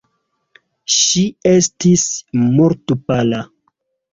Ŝi 0.93 1.25
estis 1.51 2.07
mortpala. 2.47 3.47